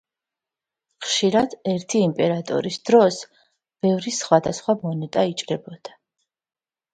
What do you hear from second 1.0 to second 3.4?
ხშირად ერთი იმპერატორის დროს